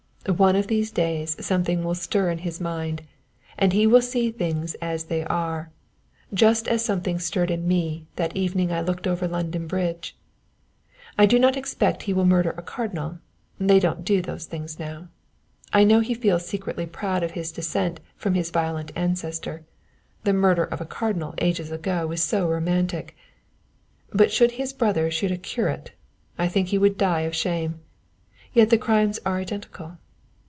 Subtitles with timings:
[0.35, 3.01] One of these days something will stir in his mind,
[3.57, 5.71] and he will see things as they are,
[6.31, 10.15] just as something stirred in me that evening I looked over London Bridge.
[11.17, 13.17] I do not expect he will murder a cardinal,
[13.59, 15.07] they don't do those things now.
[15.73, 19.65] I know he feels secretly proud of his descent from his violent ancestor
[20.23, 23.17] the murder of a cardinal ages ago is so romantic
[24.11, 25.93] but should his brother shoot a curate,
[26.37, 27.79] I think he would die of shame.
[28.53, 29.97] Yet the crimes are identical.